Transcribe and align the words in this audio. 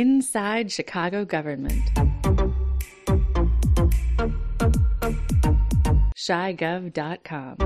Inside 0.00 0.72
Chicago 0.72 1.26
Government. 1.26 1.90
ChiGov.com. 6.16 7.56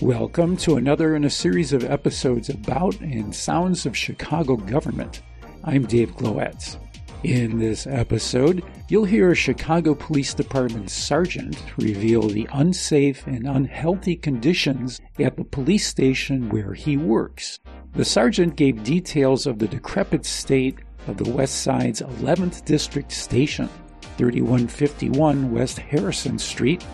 Welcome 0.00 0.56
to 0.56 0.74
another 0.74 1.14
in 1.14 1.22
a 1.22 1.30
series 1.30 1.72
of 1.72 1.84
episodes 1.84 2.48
about 2.48 2.98
and 3.00 3.32
sounds 3.32 3.86
of 3.86 3.96
Chicago 3.96 4.56
government. 4.56 5.22
I'm 5.62 5.86
Dave 5.86 6.16
Glowacz. 6.16 6.78
In 7.24 7.60
this 7.60 7.86
episode, 7.86 8.64
you'll 8.88 9.04
hear 9.04 9.30
a 9.30 9.34
Chicago 9.36 9.94
Police 9.94 10.34
Department 10.34 10.90
sergeant 10.90 11.56
reveal 11.76 12.22
the 12.22 12.48
unsafe 12.52 13.24
and 13.28 13.46
unhealthy 13.46 14.16
conditions 14.16 15.00
at 15.20 15.36
the 15.36 15.44
police 15.44 15.86
station 15.86 16.48
where 16.48 16.74
he 16.74 16.96
works. 16.96 17.60
The 17.92 18.04
sergeant 18.04 18.56
gave 18.56 18.82
details 18.82 19.46
of 19.46 19.60
the 19.60 19.68
decrepit 19.68 20.26
state 20.26 20.80
of 21.06 21.16
the 21.16 21.30
West 21.30 21.62
Side's 21.62 22.02
11th 22.02 22.64
District 22.64 23.12
Station, 23.12 23.68
3151 24.16 25.52
West 25.52 25.78
Harrison 25.78 26.40
Street, 26.40 26.84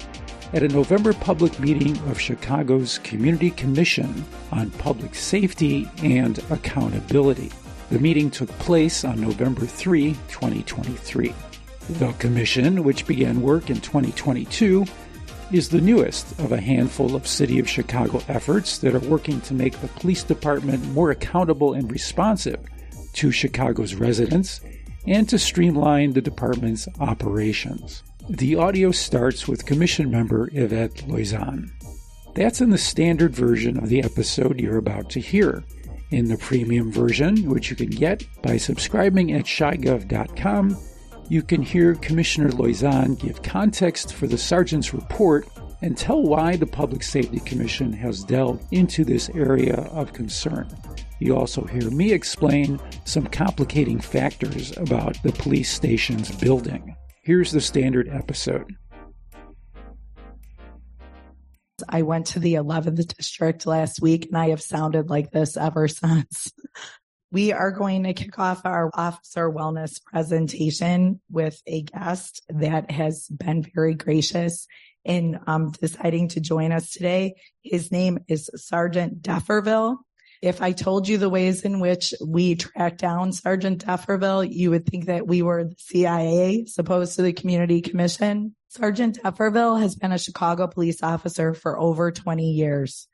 at 0.53 0.63
a 0.63 0.69
November 0.69 1.15
public 1.15 1.59
meeting 1.59 1.97
of 2.11 2.21
Chicago's 2.21 2.99
Community 2.99 3.51
Commission 3.53 4.27
on 4.53 4.71
Public 4.73 5.15
Safety 5.15 5.91
and 6.03 6.39
Accountability. 6.51 7.51
The 7.91 7.99
meeting 7.99 8.31
took 8.31 8.51
place 8.59 9.05
on 9.05 9.21
November 9.21 9.65
3, 9.65 10.13
2023. 10.29 11.35
The 11.89 12.13
Commission, 12.19 12.85
which 12.85 13.07
began 13.07 13.41
work 13.41 13.71
in 13.71 13.81
2022, 13.81 14.85
is 15.53 15.71
the 15.71 15.81
newest 15.81 16.39
of 16.39 16.53
a 16.53 16.61
handful 16.61 17.17
of 17.17 17.27
City 17.27 17.59
of 17.59 17.69
Chicago 17.69 18.21
efforts 18.29 18.77
that 18.79 18.95
are 18.95 19.09
working 19.09 19.41
to 19.43 19.55
make 19.55 19.81
the 19.81 19.89
police 19.89 20.23
department 20.23 20.85
more 20.93 21.11
accountable 21.11 21.73
and 21.73 21.91
responsive 21.91 22.61
to 23.15 23.31
Chicago's 23.31 23.95
residents 23.95 24.61
and 25.07 25.27
to 25.31 25.39
streamline 25.39 26.13
the 26.13 26.21
department's 26.21 26.87
operations. 27.01 28.03
The 28.29 28.57
audio 28.57 28.91
starts 28.91 29.49
with 29.49 29.65
Commission 29.65 30.11
member 30.11 30.51
Yvette 30.53 30.97
Loizon. 31.09 31.71
That's 32.35 32.61
in 32.61 32.69
the 32.69 32.77
standard 32.77 33.35
version 33.35 33.79
of 33.79 33.89
the 33.89 34.03
episode 34.03 34.61
you're 34.61 34.77
about 34.77 35.09
to 35.11 35.21
hear. 35.21 35.65
In 36.11 36.27
the 36.27 36.39
premium 36.39 36.91
version, 36.91 37.51
which 37.51 37.69
you 37.69 37.77
can 37.77 37.91
get 37.91 38.25
by 38.43 38.57
subscribing 38.57 39.33
at 39.33 39.45
chigov.com, 39.45 40.77
you 41.29 41.43
can 41.43 41.61
hear 41.61 41.95
Commissioner 41.97 42.51
Loizon 42.51 43.19
give 43.19 43.43
context 43.43 44.15
for 44.15 44.27
the 44.27 44.39
sergeant's 44.39 44.95
report 44.95 45.47
and 45.83 45.97
tell 45.97 46.23
why 46.23 46.57
the 46.57 46.67
Public 46.67 47.03
Safety 47.03 47.41
Commission 47.41 47.93
has 47.93 48.25
delved 48.25 48.65
into 48.73 49.05
this 49.05 49.29
area 49.31 49.77
of 49.93 50.15
concern. 50.15 50.67
You 51.21 51.37
also 51.37 51.65
hear 51.65 51.91
me 51.91 52.13
explain 52.13 52.81
some 53.05 53.27
complicating 53.27 54.01
factors 54.01 54.77
about 54.77 55.23
the 55.23 55.33
police 55.33 55.71
station's 55.71 56.35
building. 56.37 56.97
Here's 57.23 57.53
the 57.53 57.61
standard 57.61 58.09
episode. 58.09 58.75
I 61.89 62.03
went 62.03 62.27
to 62.29 62.39
the 62.39 62.55
11th 62.55 63.17
district 63.17 63.67
last 63.67 64.01
week 64.01 64.27
and 64.27 64.37
I 64.37 64.51
have 64.51 64.63
sounded 64.63 65.11
like 65.11 65.31
this 65.31 65.57
ever 65.57 65.89
since. 65.89 66.53
We 67.31 67.53
are 67.53 67.71
going 67.71 68.05
to 68.05 68.15
kick 68.15 68.39
off 68.39 68.65
our 68.65 68.91
officer 68.95 69.51
wellness 69.51 70.03
presentation 70.03 71.21
with 71.31 71.61
a 71.67 71.83
guest 71.83 72.43
that 72.49 72.91
has 72.91 73.29
been 73.29 73.63
very 73.75 73.93
gracious 73.93 74.67
in 75.05 75.39
um, 75.47 75.73
deciding 75.73 76.29
to 76.29 76.41
join 76.41 76.73
us 76.73 76.91
today. 76.91 77.35
His 77.63 77.93
name 77.93 78.21
is 78.29 78.49
Sergeant 78.57 79.21
Defferville. 79.21 79.99
If 80.41 80.63
I 80.63 80.71
told 80.71 81.09
you 81.09 81.19
the 81.19 81.29
ways 81.29 81.63
in 81.63 81.81
which 81.81 82.15
we 82.25 82.55
tracked 82.55 82.99
down 82.99 83.33
Sergeant 83.33 83.85
Defferville, 83.85 84.49
you 84.49 84.71
would 84.71 84.87
think 84.87 85.07
that 85.07 85.27
we 85.27 85.43
were 85.43 85.65
the 85.65 85.75
CIA, 85.79 86.67
opposed 86.79 87.17
to 87.17 87.23
the 87.23 87.33
Community 87.33 87.81
Commission. 87.81 88.55
Sergeant 88.69 89.21
Defferville 89.21 89.81
has 89.81 89.97
been 89.97 90.13
a 90.13 90.19
Chicago 90.19 90.69
police 90.69 91.03
officer 91.03 91.55
for 91.55 91.79
over 91.79 92.13
20 92.13 92.51
years. 92.51 93.09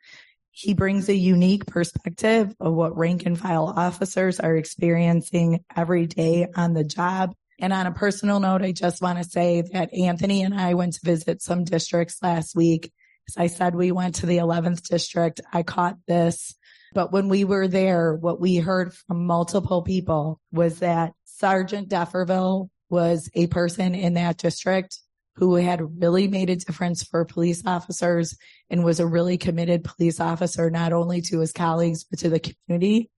He 0.51 0.75
brings 0.75 1.09
a 1.09 1.15
unique 1.15 1.67
perspective 1.67 2.55
of 2.61 2.75
what 2.75 2.97
rank 2.97 3.25
and 3.25 3.39
file 3.39 3.73
officers 3.75 4.39
are 4.39 4.57
experiencing 4.57 5.65
every 5.75 6.07
day 6.07 6.47
on 6.55 6.75
the 6.75 6.85
job. 6.85 7.35
And 7.59 7.73
on 7.73 7.87
a 7.87 7.93
personal 7.93 8.39
note, 8.39 8.63
I 8.63 8.73
just 8.73 9.01
want 9.01 9.19
to 9.19 9.25
say 9.25 9.63
that 9.73 9.95
Anthony 9.95 10.43
and 10.43 10.55
I 10.55 10.75
went 10.75 10.95
to 10.95 11.01
visit 11.03 11.41
some 11.41 11.65
districts 11.65 12.19
last 12.23 12.55
week. 12.55 12.93
As 13.29 13.37
I 13.39 13.47
said, 13.47 13.75
we 13.75 13.93
went 13.93 14.17
to 14.17 14.27
the 14.27 14.39
11th 14.39 14.83
district. 14.83 15.41
I 15.53 15.63
caught 15.63 15.97
this. 16.07 16.55
But 16.95 17.13
when 17.13 17.29
we 17.29 17.45
were 17.45 17.69
there, 17.69 18.15
what 18.15 18.41
we 18.41 18.57
heard 18.57 18.95
from 18.95 19.27
multiple 19.27 19.83
people 19.83 20.41
was 20.53 20.79
that 20.79 21.13
Sergeant 21.25 21.89
Defferville 21.89 22.71
was 22.89 23.29
a 23.35 23.49
person 23.49 23.95
in 23.95 24.15
that 24.15 24.39
district 24.39 25.01
who 25.37 25.57
had 25.57 26.01
really 26.01 26.29
made 26.29 26.49
a 26.49 26.57
difference 26.57 27.03
for 27.03 27.25
police 27.25 27.67
officers 27.67 28.37
and 28.71 28.85
was 28.85 29.01
a 29.01 29.07
really 29.07 29.37
committed 29.37 29.83
police 29.83 30.21
officer, 30.21 30.71
not 30.71 30.93
only 30.93 31.21
to 31.21 31.41
his 31.41 31.53
colleagues, 31.53 32.05
but 32.05 32.21
to 32.21 32.31
the 32.31 32.39
community. 32.39 33.11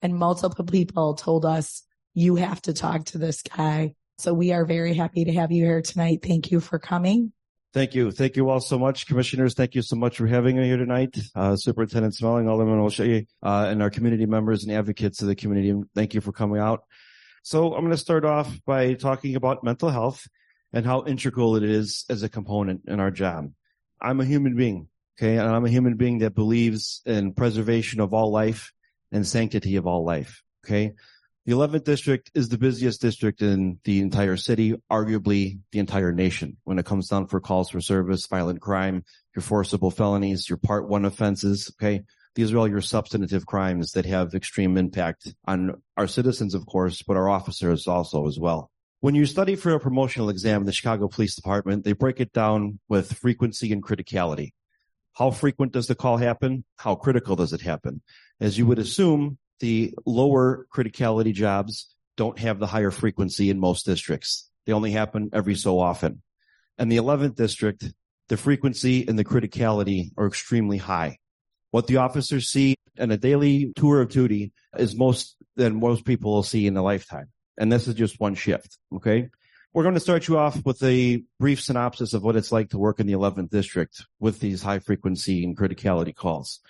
And 0.00 0.14
multiple 0.14 0.64
people 0.64 1.14
told 1.14 1.44
us, 1.44 1.82
you 2.14 2.36
have 2.36 2.62
to 2.62 2.72
talk 2.72 3.06
to 3.06 3.18
this 3.18 3.42
guy. 3.42 3.94
So 4.18 4.32
we 4.32 4.52
are 4.52 4.64
very 4.64 4.94
happy 4.94 5.24
to 5.24 5.32
have 5.32 5.50
you 5.50 5.64
here 5.64 5.82
tonight. 5.82 6.20
Thank 6.22 6.52
you 6.52 6.60
for 6.60 6.78
coming. 6.78 7.32
Thank 7.74 7.96
you. 7.96 8.12
Thank 8.12 8.36
you 8.36 8.48
all 8.50 8.60
so 8.60 8.78
much. 8.78 9.08
Commissioners, 9.08 9.54
thank 9.54 9.74
you 9.74 9.82
so 9.82 9.96
much 9.96 10.18
for 10.18 10.28
having 10.28 10.56
me 10.56 10.64
here 10.64 10.76
tonight. 10.76 11.18
Uh, 11.34 11.56
Superintendent 11.56 12.14
Snelling, 12.14 12.48
Alderman 12.48 12.78
O'Shea, 12.78 13.26
uh, 13.42 13.66
and 13.68 13.82
our 13.82 13.90
community 13.90 14.26
members 14.26 14.62
and 14.62 14.72
advocates 14.72 15.20
of 15.22 15.26
the 15.26 15.34
community. 15.34 15.74
Thank 15.92 16.14
you 16.14 16.20
for 16.20 16.30
coming 16.30 16.60
out. 16.60 16.84
So 17.42 17.74
I'm 17.74 17.80
going 17.80 17.90
to 17.90 17.96
start 17.96 18.24
off 18.24 18.60
by 18.64 18.94
talking 18.94 19.34
about 19.34 19.64
mental 19.64 19.90
health 19.90 20.24
and 20.72 20.86
how 20.86 21.04
integral 21.04 21.56
it 21.56 21.64
is 21.64 22.04
as 22.08 22.22
a 22.22 22.28
component 22.28 22.82
in 22.86 23.00
our 23.00 23.10
job. 23.10 23.50
I'm 24.00 24.20
a 24.20 24.24
human 24.24 24.54
being. 24.54 24.88
Okay. 25.18 25.36
And 25.36 25.48
I'm 25.48 25.64
a 25.64 25.70
human 25.70 25.96
being 25.96 26.18
that 26.18 26.36
believes 26.36 27.02
in 27.04 27.34
preservation 27.34 27.98
of 27.98 28.14
all 28.14 28.30
life 28.30 28.72
and 29.10 29.26
sanctity 29.26 29.74
of 29.74 29.86
all 29.88 30.04
life. 30.04 30.44
Okay. 30.64 30.92
The 31.46 31.52
11th 31.52 31.84
district 31.84 32.30
is 32.34 32.48
the 32.48 32.56
busiest 32.56 33.02
district 33.02 33.42
in 33.42 33.78
the 33.84 34.00
entire 34.00 34.38
city, 34.38 34.76
arguably 34.90 35.58
the 35.72 35.78
entire 35.78 36.10
nation 36.10 36.56
when 36.64 36.78
it 36.78 36.86
comes 36.86 37.08
down 37.08 37.26
for 37.26 37.38
calls 37.38 37.68
for 37.68 37.82
service, 37.82 38.26
violent 38.26 38.62
crime, 38.62 39.04
your 39.36 39.42
forcible 39.42 39.90
felonies, 39.90 40.48
your 40.48 40.56
part 40.56 40.88
one 40.88 41.04
offenses. 41.04 41.70
Okay. 41.76 42.02
These 42.34 42.52
are 42.52 42.58
all 42.58 42.68
your 42.68 42.80
substantive 42.80 43.44
crimes 43.44 43.92
that 43.92 44.06
have 44.06 44.34
extreme 44.34 44.78
impact 44.78 45.34
on 45.44 45.82
our 45.98 46.06
citizens, 46.06 46.54
of 46.54 46.64
course, 46.64 47.02
but 47.02 47.16
our 47.16 47.28
officers 47.28 47.86
also 47.86 48.26
as 48.26 48.38
well. 48.38 48.70
When 49.00 49.14
you 49.14 49.26
study 49.26 49.54
for 49.54 49.74
a 49.74 49.78
promotional 49.78 50.30
exam 50.30 50.62
in 50.62 50.66
the 50.66 50.72
Chicago 50.72 51.08
Police 51.08 51.36
Department, 51.36 51.84
they 51.84 51.92
break 51.92 52.20
it 52.20 52.32
down 52.32 52.80
with 52.88 53.12
frequency 53.12 53.70
and 53.70 53.84
criticality. 53.84 54.52
How 55.12 55.30
frequent 55.30 55.72
does 55.72 55.88
the 55.88 55.94
call 55.94 56.16
happen? 56.16 56.64
How 56.76 56.94
critical 56.94 57.36
does 57.36 57.52
it 57.52 57.60
happen? 57.60 58.00
As 58.40 58.56
you 58.56 58.66
would 58.66 58.78
assume, 58.78 59.38
the 59.60 59.94
lower 60.04 60.66
criticality 60.74 61.32
jobs 61.32 61.94
don't 62.16 62.38
have 62.38 62.58
the 62.58 62.66
higher 62.66 62.90
frequency 62.90 63.50
in 63.50 63.58
most 63.58 63.86
districts. 63.86 64.48
They 64.66 64.72
only 64.72 64.92
happen 64.92 65.30
every 65.32 65.54
so 65.54 65.78
often. 65.78 66.22
And 66.78 66.90
the 66.90 66.96
11th 66.96 67.34
district, 67.34 67.92
the 68.28 68.36
frequency 68.36 69.06
and 69.06 69.18
the 69.18 69.24
criticality 69.24 70.10
are 70.16 70.26
extremely 70.26 70.78
high. 70.78 71.18
What 71.70 71.86
the 71.86 71.98
officers 71.98 72.48
see 72.48 72.76
in 72.96 73.10
a 73.10 73.16
daily 73.16 73.72
tour 73.74 74.00
of 74.00 74.10
duty 74.10 74.52
is 74.78 74.94
most 74.94 75.36
than 75.56 75.80
most 75.80 76.04
people 76.04 76.32
will 76.32 76.42
see 76.42 76.66
in 76.66 76.76
a 76.76 76.82
lifetime. 76.82 77.28
And 77.58 77.70
this 77.70 77.86
is 77.88 77.94
just 77.94 78.20
one 78.20 78.34
shift. 78.34 78.78
Okay. 78.94 79.30
We're 79.72 79.82
going 79.82 79.94
to 79.94 80.00
start 80.00 80.28
you 80.28 80.38
off 80.38 80.64
with 80.64 80.80
a 80.84 81.24
brief 81.40 81.60
synopsis 81.60 82.14
of 82.14 82.22
what 82.22 82.36
it's 82.36 82.52
like 82.52 82.70
to 82.70 82.78
work 82.78 83.00
in 83.00 83.08
the 83.08 83.14
11th 83.14 83.50
district 83.50 84.04
with 84.20 84.38
these 84.38 84.62
high 84.62 84.78
frequency 84.78 85.42
and 85.42 85.56
criticality 85.56 86.14
calls. 86.14 86.60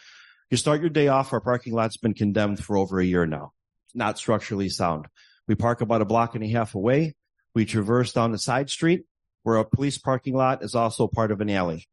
You 0.54 0.58
start 0.58 0.82
your 0.82 0.88
day 0.88 1.08
off. 1.08 1.32
Our 1.32 1.40
parking 1.40 1.72
lot's 1.72 1.96
been 1.96 2.14
condemned 2.14 2.62
for 2.62 2.76
over 2.76 3.00
a 3.00 3.04
year 3.04 3.26
now. 3.26 3.50
Not 3.92 4.18
structurally 4.18 4.68
sound. 4.68 5.08
We 5.48 5.56
park 5.56 5.80
about 5.80 6.00
a 6.00 6.04
block 6.04 6.36
and 6.36 6.44
a 6.44 6.46
half 6.46 6.76
away. 6.76 7.16
We 7.56 7.64
traverse 7.64 8.12
down 8.12 8.30
the 8.30 8.38
side 8.38 8.70
street 8.70 9.04
where 9.42 9.56
a 9.56 9.64
police 9.64 9.98
parking 9.98 10.36
lot 10.36 10.62
is 10.62 10.76
also 10.76 11.08
part 11.08 11.32
of 11.32 11.40
an 11.40 11.50
alley. 11.50 11.88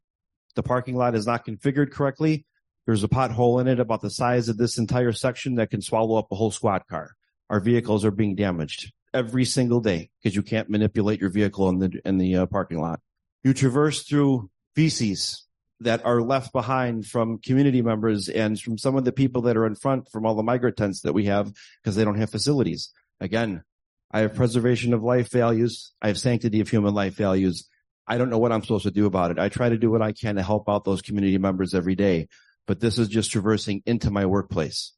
The 0.54 0.62
parking 0.62 0.94
lot 0.94 1.16
is 1.16 1.26
not 1.26 1.44
configured 1.44 1.90
correctly. 1.90 2.46
There's 2.86 3.02
a 3.02 3.08
pothole 3.08 3.60
in 3.60 3.66
it 3.66 3.80
about 3.80 4.00
the 4.00 4.10
size 4.10 4.48
of 4.48 4.58
this 4.58 4.78
entire 4.78 5.10
section 5.10 5.56
that 5.56 5.70
can 5.70 5.82
swallow 5.82 6.16
up 6.16 6.30
a 6.30 6.36
whole 6.36 6.52
squad 6.52 6.86
car 6.86 7.16
our 7.50 7.58
vehicles 7.58 8.04
are 8.04 8.12
being 8.12 8.36
damaged 8.36 8.92
every 9.12 9.44
single 9.44 9.80
day 9.80 10.08
because 10.22 10.36
you 10.36 10.42
can't 10.44 10.70
manipulate 10.70 11.20
your 11.20 11.30
vehicle 11.30 11.68
in 11.68 11.80
the 11.80 12.00
in 12.04 12.18
the 12.18 12.36
uh, 12.36 12.46
parking 12.46 12.80
lot. 12.80 13.00
You 13.42 13.54
traverse 13.54 14.04
through 14.04 14.50
feces 14.76 15.48
that 15.84 16.04
are 16.04 16.20
left 16.20 16.52
behind 16.52 17.06
from 17.06 17.38
community 17.38 17.82
members 17.82 18.28
and 18.28 18.60
from 18.60 18.78
some 18.78 18.96
of 18.96 19.04
the 19.04 19.12
people 19.12 19.42
that 19.42 19.56
are 19.56 19.66
in 19.66 19.74
front 19.74 20.10
from 20.10 20.26
all 20.26 20.34
the 20.34 20.42
migrant 20.42 20.76
tents 20.76 21.02
that 21.02 21.12
we 21.12 21.26
have 21.26 21.52
because 21.82 21.96
they 21.96 22.04
don't 22.04 22.18
have 22.18 22.30
facilities. 22.30 22.92
Again, 23.20 23.62
I 24.10 24.20
have 24.20 24.34
preservation 24.34 24.92
of 24.92 25.02
life 25.02 25.30
values. 25.30 25.92
I 26.02 26.08
have 26.08 26.18
sanctity 26.18 26.60
of 26.60 26.68
human 26.68 26.94
life 26.94 27.14
values. 27.14 27.68
I 28.06 28.18
don't 28.18 28.30
know 28.30 28.38
what 28.38 28.52
I'm 28.52 28.62
supposed 28.62 28.84
to 28.84 28.90
do 28.90 29.06
about 29.06 29.30
it. 29.30 29.38
I 29.38 29.48
try 29.48 29.68
to 29.68 29.78
do 29.78 29.90
what 29.90 30.02
I 30.02 30.12
can 30.12 30.36
to 30.36 30.42
help 30.42 30.68
out 30.68 30.84
those 30.84 31.02
community 31.02 31.38
members 31.38 31.74
every 31.74 31.94
day, 31.94 32.28
but 32.66 32.80
this 32.80 32.98
is 32.98 33.08
just 33.08 33.30
traversing 33.30 33.82
into 33.86 34.10
my 34.10 34.26
workplace. 34.26 34.92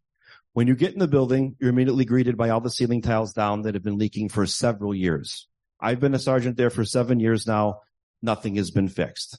When 0.52 0.66
you 0.66 0.74
get 0.74 0.92
in 0.92 1.00
the 1.00 1.08
building, 1.08 1.56
you're 1.60 1.70
immediately 1.70 2.04
greeted 2.04 2.36
by 2.36 2.50
all 2.50 2.60
the 2.60 2.70
ceiling 2.70 3.02
tiles 3.02 3.32
down 3.32 3.62
that 3.62 3.74
have 3.74 3.82
been 3.82 3.98
leaking 3.98 4.28
for 4.28 4.46
several 4.46 4.94
years. 4.94 5.48
I've 5.80 6.00
been 6.00 6.14
a 6.14 6.18
sergeant 6.18 6.56
there 6.56 6.70
for 6.70 6.84
seven 6.84 7.20
years 7.20 7.46
now. 7.46 7.80
Nothing 8.22 8.54
has 8.56 8.70
been 8.70 8.88
fixed. 8.88 9.38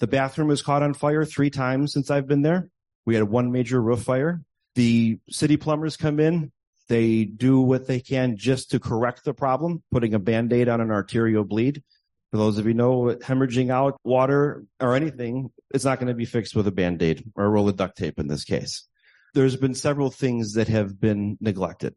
The 0.00 0.06
bathroom 0.06 0.48
was 0.48 0.62
caught 0.62 0.82
on 0.82 0.94
fire 0.94 1.24
three 1.24 1.50
times 1.50 1.92
since 1.92 2.10
I've 2.10 2.26
been 2.26 2.42
there. 2.42 2.68
We 3.06 3.14
had 3.14 3.24
one 3.24 3.52
major 3.52 3.80
roof 3.80 4.02
fire. 4.02 4.42
The 4.74 5.18
city 5.28 5.56
plumbers 5.56 5.96
come 5.96 6.18
in. 6.18 6.52
They 6.88 7.24
do 7.24 7.60
what 7.60 7.86
they 7.86 8.00
can 8.00 8.36
just 8.36 8.72
to 8.72 8.80
correct 8.80 9.24
the 9.24 9.34
problem, 9.34 9.82
putting 9.92 10.14
a 10.14 10.18
band-aid 10.18 10.68
on 10.68 10.80
an 10.80 10.90
arterial 10.90 11.44
bleed. 11.44 11.82
For 12.30 12.38
those 12.38 12.58
of 12.58 12.66
you 12.66 12.74
know, 12.74 13.16
hemorrhaging 13.20 13.70
out 13.70 14.00
water 14.04 14.64
or 14.80 14.94
anything, 14.94 15.50
it's 15.72 15.84
not 15.84 15.98
going 15.98 16.08
to 16.08 16.14
be 16.14 16.24
fixed 16.24 16.56
with 16.56 16.66
a 16.66 16.72
band-aid 16.72 17.30
or 17.34 17.44
a 17.44 17.48
roll 17.48 17.68
of 17.68 17.76
duct 17.76 17.96
tape 17.96 18.18
in 18.18 18.26
this 18.26 18.44
case. 18.44 18.88
There's 19.34 19.56
been 19.56 19.74
several 19.74 20.10
things 20.10 20.54
that 20.54 20.68
have 20.68 21.00
been 21.00 21.36
neglected. 21.40 21.94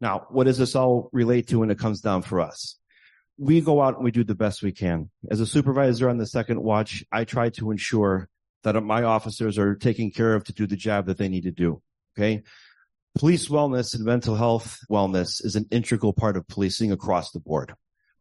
Now, 0.00 0.26
what 0.30 0.44
does 0.44 0.58
this 0.58 0.74
all 0.74 1.08
relate 1.12 1.48
to 1.48 1.60
when 1.60 1.70
it 1.70 1.78
comes 1.78 2.00
down 2.00 2.22
for 2.22 2.40
us? 2.40 2.78
We 3.38 3.60
go 3.60 3.82
out 3.82 3.96
and 3.96 4.04
we 4.04 4.10
do 4.10 4.24
the 4.24 4.34
best 4.34 4.62
we 4.62 4.72
can. 4.72 5.10
As 5.30 5.40
a 5.40 5.46
supervisor 5.46 6.08
on 6.08 6.18
the 6.18 6.26
second 6.26 6.62
watch, 6.62 7.04
I 7.12 7.24
try 7.24 7.50
to 7.50 7.70
ensure 7.70 8.28
that 8.62 8.80
my 8.82 9.02
officers 9.02 9.58
are 9.58 9.74
taken 9.74 10.10
care 10.10 10.34
of 10.34 10.44
to 10.44 10.52
do 10.52 10.66
the 10.66 10.76
job 10.76 11.06
that 11.06 11.18
they 11.18 11.28
need 11.28 11.44
to 11.44 11.50
do. 11.50 11.82
Okay. 12.16 12.42
Police 13.18 13.48
wellness 13.48 13.94
and 13.94 14.04
mental 14.04 14.36
health 14.36 14.78
wellness 14.90 15.44
is 15.44 15.56
an 15.56 15.66
integral 15.70 16.12
part 16.12 16.36
of 16.36 16.48
policing 16.48 16.92
across 16.92 17.30
the 17.30 17.40
board 17.40 17.74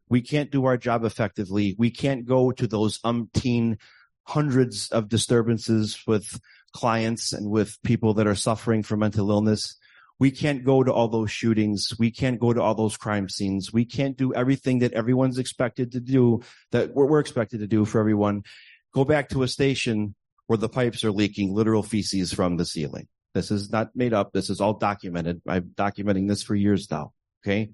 we 0.10 0.22
can't 0.22 0.52
do 0.52 0.66
our 0.66 0.78
job 0.78 1.04
effectively. 1.04 1.76
We 1.78 1.90
can't 1.90 2.26
go 2.26 2.52
to 2.52 2.68
those 2.68 3.00
umpteen 3.00 3.78
hundreds 4.24 4.90
of 4.90 5.10
disturbances 5.10 6.00
with 6.08 6.40
clients 6.74 7.34
and 7.34 7.50
with 7.50 7.82
people 7.84 8.16
that 8.16 8.28
are 8.28 8.36
suffering 8.36 8.84
from 8.84 9.00
mental 9.00 9.30
illness. 9.30 9.78
We 10.20 10.32
can't 10.32 10.64
go 10.64 10.84
to 10.84 10.94
all 10.94 11.10
those 11.10 11.32
shootings. 11.32 11.94
We 12.00 12.10
can't 12.10 12.40
go 12.40 12.54
to 12.54 12.62
all 12.62 12.76
those 12.76 12.96
crime 12.96 13.28
scenes. 13.28 13.74
We 13.74 13.86
can't 13.86 14.16
do 14.16 14.34
everything 14.34 14.80
that 14.80 14.94
everyone's 14.94 15.38
expected 15.38 15.92
to 15.92 16.00
do 16.00 16.42
that 16.72 16.94
we're, 16.94 17.20
expected 17.20 17.60
to 17.60 17.68
do 17.68 17.84
for 17.84 18.00
everyone. 18.00 18.44
Go 18.94 19.04
back 19.04 19.30
to 19.30 19.44
a 19.44 19.48
station 19.48 20.16
where 20.48 20.58
the 20.58 20.70
pipes 20.70 21.04
are 21.04 21.12
leaking 21.12 21.54
literal 21.54 21.84
feces 21.84 22.34
from 22.34 22.56
the 22.56 22.66
ceiling. 22.66 23.08
This 23.34 23.52
is 23.52 23.70
not 23.70 23.94
made 23.94 24.14
up. 24.14 24.32
This 24.32 24.50
is 24.50 24.62
all 24.62 24.76
documented. 24.76 25.42
I'm 25.46 25.72
documenting 25.76 26.30
this 26.30 26.44
for 26.44 26.56
years 26.56 26.90
now. 26.90 27.12
Okay. 27.44 27.72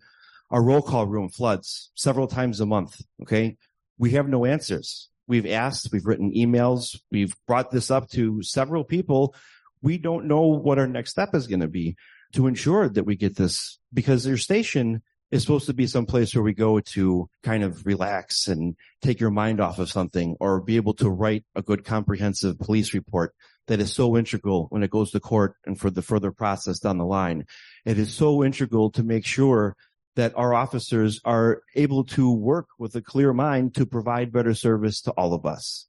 Our 0.50 0.64
roll 0.64 0.82
call 0.82 1.06
room 1.06 1.30
floods 1.30 1.92
several 1.94 2.28
times 2.28 2.60
a 2.60 2.66
month. 2.66 3.00
Okay. 3.22 3.58
We 4.00 4.12
have 4.12 4.28
no 4.28 4.46
answers. 4.46 5.10
We've 5.28 5.46
asked, 5.46 5.90
we've 5.94 6.06
written 6.06 6.34
emails, 6.34 7.00
we've 7.12 7.36
brought 7.48 7.70
this 7.70 7.92
up 7.92 8.10
to 8.10 8.42
several 8.42 8.84
people. 8.84 9.36
We 9.84 10.00
don't 10.00 10.26
know 10.26 10.48
what 10.48 10.80
our 10.80 10.88
next 10.88 11.12
step 11.12 11.36
is 11.36 11.48
going 11.48 11.62
to 11.62 11.68
be 11.68 11.96
to 12.34 12.48
ensure 12.48 12.90
that 12.90 13.06
we 13.06 13.16
get 13.16 13.36
this 13.36 13.80
because 13.94 14.26
your 14.26 14.38
station 14.38 15.02
is 15.32 15.42
supposed 15.42 15.68
to 15.68 15.74
be 15.74 15.88
some 15.88 16.06
place 16.06 16.36
where 16.36 16.44
we 16.44 16.54
go 16.54 16.80
to 16.80 17.30
kind 17.42 17.64
of 17.64 17.86
relax 17.86 18.48
and 18.48 18.76
take 19.02 19.20
your 19.20 19.32
mind 19.32 19.62
off 19.62 19.80
of 19.80 19.90
something 19.90 20.36
or 20.40 20.62
be 20.62 20.76
able 20.76 20.94
to 20.94 21.10
write 21.10 21.46
a 21.56 21.62
good 21.62 21.86
comprehensive 21.86 22.60
police 22.60 22.94
report 22.94 23.34
that 23.68 23.80
is 23.80 23.94
so 23.94 24.18
integral 24.18 24.68
when 24.70 24.84
it 24.84 24.92
goes 24.92 25.12
to 25.12 25.20
court 25.20 25.56
and 25.66 25.80
for 25.80 25.90
the 25.90 26.02
further 26.02 26.32
process 26.32 26.80
down 26.80 26.98
the 26.98 27.06
line. 27.06 27.46
It 27.86 27.98
is 27.98 28.14
so 28.14 28.44
integral 28.44 28.92
to 28.92 29.04
make 29.04 29.26
sure 29.26 29.78
that 30.18 30.34
our 30.36 30.54
officers 30.54 31.22
are 31.24 31.62
able 31.76 32.04
to 32.04 32.30
work 32.30 32.68
with 32.78 32.96
a 32.96 33.02
clear 33.02 33.32
mind 33.32 33.76
to 33.76 33.86
provide 33.86 34.34
better 34.34 34.54
service 34.54 35.02
to 35.02 35.12
all 35.12 35.34
of 35.34 35.46
us 35.46 35.88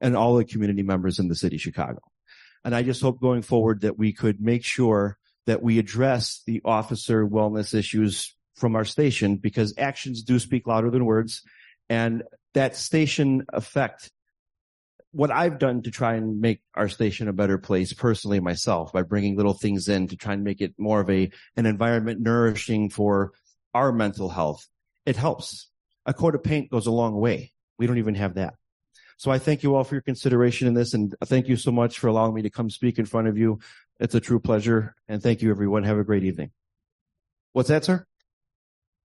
and 0.00 0.16
all 0.16 0.36
the 0.36 0.44
community 0.44 0.82
members 0.82 1.18
in 1.18 1.26
the 1.26 1.34
city 1.34 1.56
of 1.56 1.62
Chicago. 1.62 2.00
And 2.64 2.74
I 2.74 2.82
just 2.82 3.02
hope 3.02 3.20
going 3.20 3.42
forward 3.42 3.80
that 3.80 3.98
we 3.98 4.12
could 4.12 4.40
make 4.40 4.64
sure 4.64 5.18
that 5.46 5.62
we 5.62 5.78
address 5.78 6.42
the 6.46 6.60
officer 6.64 7.26
wellness 7.26 7.74
issues 7.74 8.34
from 8.54 8.76
our 8.76 8.84
station 8.84 9.36
because 9.36 9.74
actions 9.78 10.22
do 10.22 10.38
speak 10.38 10.66
louder 10.66 10.90
than 10.90 11.04
words. 11.04 11.42
And 11.88 12.22
that 12.54 12.76
station 12.76 13.44
effect, 13.52 14.10
what 15.12 15.30
I've 15.30 15.58
done 15.58 15.82
to 15.82 15.90
try 15.90 16.14
and 16.14 16.40
make 16.40 16.60
our 16.74 16.88
station 16.88 17.28
a 17.28 17.32
better 17.32 17.58
place 17.58 17.92
personally 17.92 18.40
myself 18.40 18.92
by 18.92 19.02
bringing 19.02 19.36
little 19.36 19.54
things 19.54 19.88
in 19.88 20.08
to 20.08 20.16
try 20.16 20.32
and 20.32 20.44
make 20.44 20.60
it 20.60 20.74
more 20.78 21.00
of 21.00 21.10
a, 21.10 21.30
an 21.56 21.66
environment 21.66 22.20
nourishing 22.20 22.90
for 22.90 23.32
our 23.74 23.92
mental 23.92 24.28
health, 24.28 24.66
it 25.04 25.16
helps. 25.16 25.68
A 26.06 26.14
coat 26.14 26.34
of 26.34 26.42
paint 26.42 26.70
goes 26.70 26.86
a 26.86 26.92
long 26.92 27.14
way. 27.16 27.52
We 27.78 27.86
don't 27.86 27.98
even 27.98 28.14
have 28.14 28.34
that. 28.34 28.54
So 29.16 29.30
I 29.30 29.38
thank 29.38 29.62
you 29.62 29.74
all 29.74 29.84
for 29.84 29.94
your 29.94 30.02
consideration 30.02 30.66
in 30.68 30.74
this 30.74 30.94
and 30.94 31.14
thank 31.24 31.48
you 31.48 31.56
so 31.56 31.70
much 31.70 31.98
for 31.98 32.08
allowing 32.08 32.34
me 32.34 32.42
to 32.42 32.50
come 32.50 32.70
speak 32.70 32.98
in 32.98 33.04
front 33.04 33.28
of 33.28 33.38
you. 33.38 33.60
It's 34.00 34.14
a 34.14 34.20
true 34.20 34.40
pleasure. 34.40 34.94
And 35.08 35.22
thank 35.22 35.42
you 35.42 35.50
everyone. 35.50 35.84
Have 35.84 35.98
a 35.98 36.04
great 36.04 36.24
evening. 36.24 36.50
What's 37.52 37.68
that, 37.68 37.84
sir? 37.84 38.06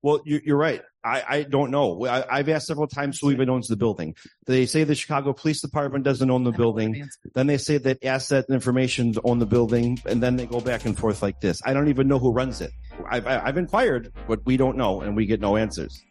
Well, 0.01 0.21
you, 0.25 0.41
are 0.53 0.57
right. 0.57 0.81
I, 1.03 1.24
I, 1.27 1.44
don't 1.44 1.71
know. 1.71 2.06
I, 2.06 2.38
have 2.38 2.50
asked 2.50 2.68
several 2.68 2.88
times 2.88 3.19
who 3.19 3.31
even 3.31 3.50
owns 3.50 3.68
the 3.68 3.75
building. 3.75 4.15
They 4.47 4.65
say 4.65 4.83
the 4.83 4.95
Chicago 4.95 5.33
Police 5.33 5.62
Department 5.62 6.03
doesn't 6.03 6.30
own 6.30 6.44
the 6.44 6.51
building. 6.51 7.07
Then 7.36 7.47
they 7.47 7.57
say 7.57 7.77
that 7.77 8.03
asset 8.03 8.45
information 8.50 9.13
own 9.24 9.39
the 9.39 9.45
building, 9.45 10.00
and 10.06 10.24
then 10.24 10.36
they 10.36 10.45
go 10.45 10.62
back 10.62 10.86
and 10.86 10.97
forth 10.97 11.21
like 11.21 11.42
this. 11.42 11.62
I 11.65 11.74
don't 11.74 11.89
even 11.89 12.07
know 12.07 12.19
who 12.19 12.31
runs 12.31 12.62
it. 12.62 12.71
I've, 13.09 13.27
I've 13.27 13.57
inquired, 13.57 14.12
but 14.27 14.45
we 14.45 14.57
don't 14.57 14.77
know, 14.77 15.01
and 15.01 15.15
we 15.15 15.25
get 15.25 15.42
no 15.42 15.57
answers. 15.57 16.01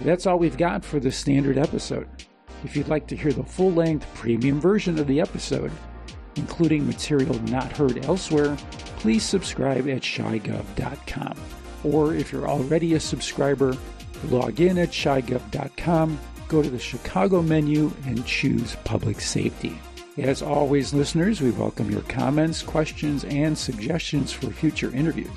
That's 0.00 0.26
all 0.26 0.38
we've 0.38 0.56
got 0.56 0.84
for 0.84 1.00
the 1.00 1.12
standard 1.12 1.58
episode. 1.58 2.08
If 2.64 2.76
you'd 2.76 2.88
like 2.88 3.06
to 3.08 3.16
hear 3.16 3.32
the 3.32 3.44
full 3.44 3.72
length 3.72 4.06
premium 4.14 4.60
version 4.60 4.98
of 4.98 5.06
the 5.06 5.20
episode, 5.20 5.72
including 6.36 6.86
material 6.86 7.34
not 7.44 7.72
heard 7.76 8.04
elsewhere, 8.04 8.56
please 8.98 9.22
subscribe 9.24 9.88
at 9.88 10.02
chigov.com. 10.02 11.34
Or 11.84 12.14
if 12.14 12.32
you're 12.32 12.48
already 12.48 12.94
a 12.94 13.00
subscriber, 13.00 13.76
log 14.24 14.60
in 14.60 14.78
at 14.78 14.90
chigov.com, 14.90 16.18
go 16.48 16.62
to 16.62 16.70
the 16.70 16.78
Chicago 16.78 17.42
menu, 17.42 17.92
and 18.06 18.24
choose 18.26 18.76
Public 18.84 19.20
Safety. 19.20 19.78
As 20.18 20.42
always, 20.42 20.92
listeners, 20.92 21.40
we 21.40 21.50
welcome 21.52 21.90
your 21.90 22.02
comments, 22.02 22.62
questions, 22.62 23.24
and 23.24 23.56
suggestions 23.56 24.32
for 24.32 24.50
future 24.50 24.94
interviews. 24.94 25.30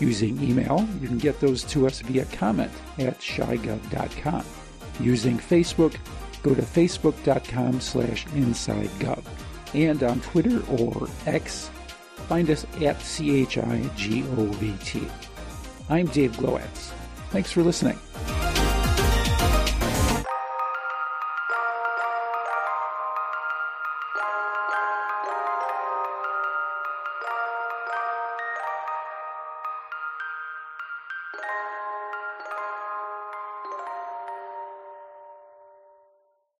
Using 0.00 0.42
email, 0.42 0.88
you 1.00 1.06
can 1.06 1.18
get 1.18 1.38
those 1.38 1.62
to 1.64 1.86
us 1.86 2.00
via 2.00 2.24
comment 2.26 2.72
at 2.98 3.20
chigov.com. 3.20 4.44
Using 4.98 5.38
Facebook, 5.38 5.94
go 6.42 6.54
to 6.54 6.62
facebook.com 6.62 7.80
slash 7.80 8.26
insidegov. 8.26 9.24
And 9.74 10.02
on 10.02 10.20
Twitter 10.20 10.62
or 10.70 11.08
X, 11.26 11.68
find 12.28 12.48
us 12.48 12.64
at 12.80 12.98
CHIGOVT. 13.00 15.10
I'm 15.90 16.06
Dave 16.06 16.32
Glowacz. 16.32 16.92
Thanks 17.30 17.50
for 17.50 17.62
listening. 17.62 17.98